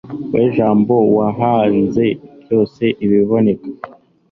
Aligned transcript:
we 0.33 0.41
jambo 0.55 0.95
wahanze 1.17 2.05
byose, 2.43 2.83
ibiboneka 3.05 3.69